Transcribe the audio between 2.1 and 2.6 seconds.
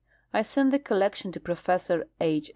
H.